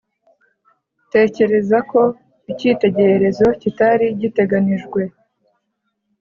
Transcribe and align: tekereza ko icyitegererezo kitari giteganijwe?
tekereza 1.13 1.77
ko 1.91 2.01
icyitegererezo 2.51 3.47
kitari 3.61 4.05
giteganijwe? 4.21 5.01